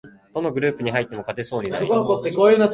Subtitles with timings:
[0.33, 1.87] どのグループに入っても勝てそうにない